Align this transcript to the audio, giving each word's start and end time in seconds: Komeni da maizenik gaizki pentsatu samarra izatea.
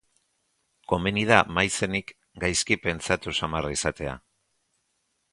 Komeni 0.91 1.25
da 1.31 1.35
maizenik 1.57 2.09
gaizki 2.43 2.77
pentsatu 2.85 3.35
samarra 3.41 3.75
izatea. 3.75 4.15